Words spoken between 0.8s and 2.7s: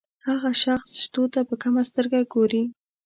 شتو ته په کمه سترګه ګوري.